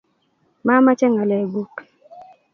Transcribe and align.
mamache 0.65 1.05
ngalek 1.11 1.45
kuk 1.53 1.73